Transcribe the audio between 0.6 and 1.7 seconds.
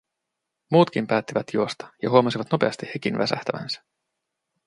Muutkin päättivät